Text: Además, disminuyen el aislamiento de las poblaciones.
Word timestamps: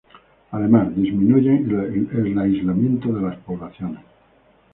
Además, 0.49 0.95
disminuyen 0.95 1.69
el 2.11 2.39
aislamiento 2.39 3.13
de 3.13 3.21
las 3.21 3.37
poblaciones. 3.37 4.01